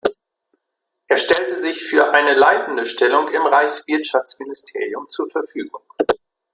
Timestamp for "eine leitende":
2.11-2.87